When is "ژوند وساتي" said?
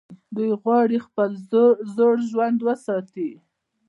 2.31-3.29